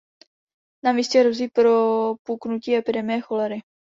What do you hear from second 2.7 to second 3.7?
epidemie cholery.